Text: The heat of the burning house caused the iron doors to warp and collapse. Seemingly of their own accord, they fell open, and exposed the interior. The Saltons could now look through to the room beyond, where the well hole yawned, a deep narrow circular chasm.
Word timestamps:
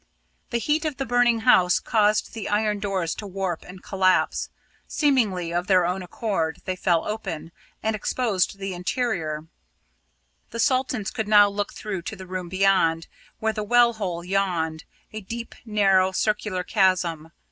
The 0.49 0.57
heat 0.57 0.83
of 0.83 0.97
the 0.97 1.05
burning 1.05 1.41
house 1.41 1.79
caused 1.79 2.33
the 2.33 2.49
iron 2.49 2.79
doors 2.79 3.13
to 3.13 3.27
warp 3.27 3.63
and 3.63 3.83
collapse. 3.83 4.49
Seemingly 4.87 5.53
of 5.53 5.67
their 5.67 5.85
own 5.85 6.01
accord, 6.01 6.59
they 6.65 6.75
fell 6.75 7.07
open, 7.07 7.51
and 7.83 7.95
exposed 7.95 8.57
the 8.57 8.73
interior. 8.73 9.45
The 10.49 10.57
Saltons 10.59 11.11
could 11.11 11.27
now 11.27 11.49
look 11.49 11.75
through 11.75 12.01
to 12.01 12.15
the 12.15 12.25
room 12.25 12.49
beyond, 12.49 13.05
where 13.37 13.53
the 13.53 13.61
well 13.63 13.93
hole 13.93 14.23
yawned, 14.23 14.85
a 15.13 15.21
deep 15.21 15.53
narrow 15.65 16.11
circular 16.13 16.63
chasm. 16.63 17.31